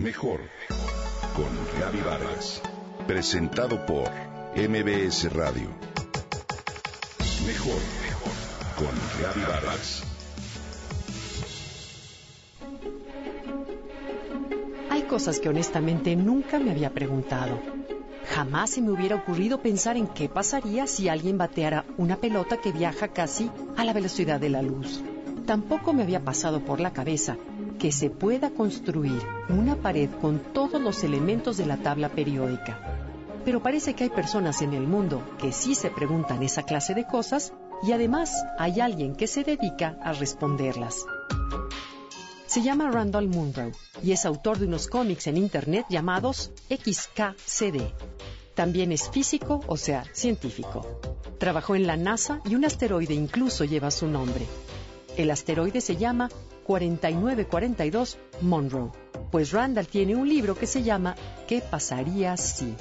[0.00, 0.40] Mejor
[1.36, 2.62] con Gaby Vargas.
[3.06, 4.08] Presentado por
[4.56, 5.68] MBS Radio.
[7.46, 7.82] Mejor
[8.78, 8.88] con
[9.22, 10.02] Gaby Vargas.
[14.88, 17.60] Hay cosas que honestamente nunca me había preguntado.
[18.34, 22.72] Jamás se me hubiera ocurrido pensar en qué pasaría si alguien bateara una pelota que
[22.72, 25.02] viaja casi a la velocidad de la luz.
[25.44, 27.36] Tampoco me había pasado por la cabeza
[27.80, 32.78] que se pueda construir una pared con todos los elementos de la tabla periódica.
[33.42, 37.06] Pero parece que hay personas en el mundo que sí se preguntan esa clase de
[37.06, 41.06] cosas y además hay alguien que se dedica a responderlas.
[42.44, 47.94] Se llama Randall Munro y es autor de unos cómics en Internet llamados XKCD.
[48.54, 51.00] También es físico, o sea, científico.
[51.38, 54.46] Trabajó en la NASA y un asteroide incluso lleva su nombre.
[55.16, 56.28] El asteroide se llama
[56.70, 58.92] 4942 Monroe,
[59.32, 61.16] pues Randall tiene un libro que se llama
[61.48, 62.76] ¿Qué pasaría si?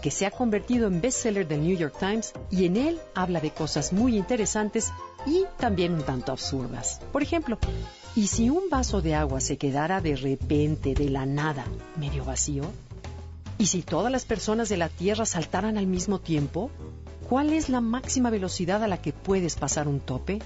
[0.00, 3.50] que se ha convertido en bestseller del New York Times y en él habla de
[3.50, 4.92] cosas muy interesantes
[5.26, 7.00] y también un tanto absurdas.
[7.10, 7.58] Por ejemplo,
[8.14, 11.64] ¿y si un vaso de agua se quedara de repente, de la nada,
[11.96, 12.62] medio vacío?
[13.58, 16.70] ¿Y si todas las personas de la Tierra saltaran al mismo tiempo?
[17.28, 20.38] ¿Cuál es la máxima velocidad a la que puedes pasar un tope?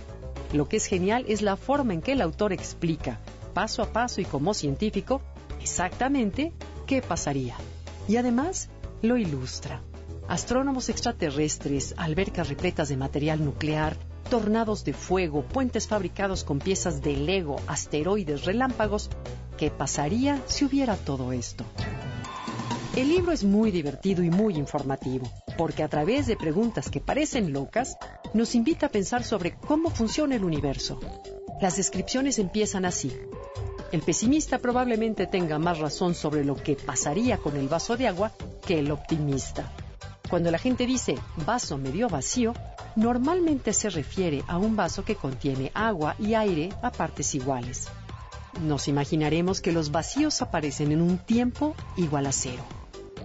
[0.52, 3.20] Lo que es genial es la forma en que el autor explica,
[3.54, 5.22] paso a paso y como científico,
[5.60, 6.52] exactamente
[6.86, 7.56] qué pasaría.
[8.08, 8.68] Y además
[9.02, 9.80] lo ilustra.
[10.28, 13.96] Astrónomos extraterrestres, albercas repletas de material nuclear,
[14.28, 19.08] tornados de fuego, puentes fabricados con piezas de Lego, asteroides, relámpagos.
[19.56, 21.64] ¿Qué pasaría si hubiera todo esto?
[22.96, 27.52] El libro es muy divertido y muy informativo, porque a través de preguntas que parecen
[27.52, 27.98] locas,
[28.32, 30.98] nos invita a pensar sobre cómo funciona el universo.
[31.60, 33.12] Las descripciones empiezan así.
[33.92, 38.32] El pesimista probablemente tenga más razón sobre lo que pasaría con el vaso de agua
[38.66, 39.70] que el optimista.
[40.30, 42.54] Cuando la gente dice vaso medio vacío,
[42.96, 47.88] normalmente se refiere a un vaso que contiene agua y aire a partes iguales.
[48.62, 52.64] Nos imaginaremos que los vacíos aparecen en un tiempo igual a cero.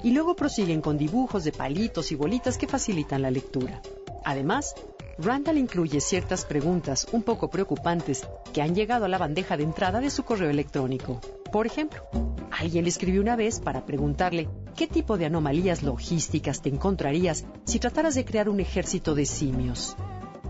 [0.03, 3.81] Y luego prosiguen con dibujos de palitos y bolitas que facilitan la lectura.
[4.23, 4.73] Además,
[5.17, 9.99] Randall incluye ciertas preguntas un poco preocupantes que han llegado a la bandeja de entrada
[9.99, 11.19] de su correo electrónico.
[11.51, 12.07] Por ejemplo,
[12.51, 17.79] alguien le escribió una vez para preguntarle qué tipo de anomalías logísticas te encontrarías si
[17.79, 19.95] trataras de crear un ejército de simios.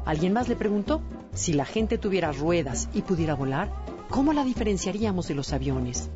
[0.05, 1.01] Alguien más le preguntó
[1.33, 3.71] si la gente tuviera ruedas y pudiera volar,
[4.09, 6.09] ¿cómo la diferenciaríamos de los aviones?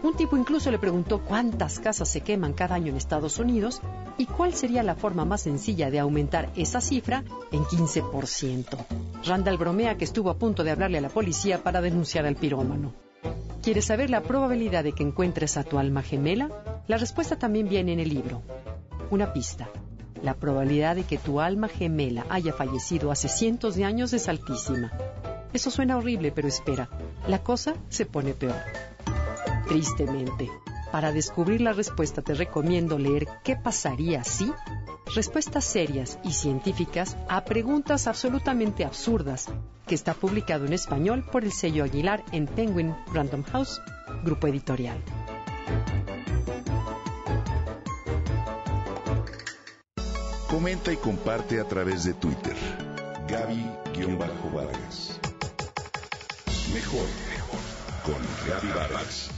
[0.00, 3.80] Un tipo incluso le preguntó cuántas casas se queman cada año en Estados Unidos
[4.16, 8.64] y cuál sería la forma más sencilla de aumentar esa cifra en 15%.
[9.26, 12.92] Randall bromea que estuvo a punto de hablarle a la policía para denunciar al pirómano.
[13.60, 16.48] ¿Quieres saber la probabilidad de que encuentres a tu alma gemela?
[16.86, 18.42] La respuesta también viene en el libro.
[19.10, 19.68] Una pista.
[20.22, 24.92] La probabilidad de que tu alma gemela haya fallecido hace cientos de años es altísima.
[25.52, 26.88] Eso suena horrible, pero espera,
[27.26, 28.54] la cosa se pone peor
[29.68, 30.50] tristemente.
[30.90, 34.50] Para descubrir la respuesta te recomiendo leer ¿Qué pasaría si?
[35.14, 39.48] Respuestas serias y científicas a preguntas absolutamente absurdas,
[39.86, 43.80] que está publicado en español por el sello Aguilar en Penguin Random House,
[44.24, 44.98] grupo editorial.
[50.48, 52.56] Comenta y comparte a través de Twitter.
[53.28, 55.20] Gaby-Vargas.
[56.72, 57.60] Mejor, mejor.
[58.04, 59.37] Con Gaby Vargas